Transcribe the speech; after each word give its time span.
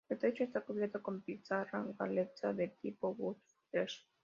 El 0.09 0.17
techo 0.17 0.43
está 0.43 0.61
cubierto 0.61 1.03
con 1.03 1.21
pizarra 1.21 1.85
galesa 1.99 2.53
del 2.53 2.73
tipo 2.81 3.13
Dutchess. 3.13 4.03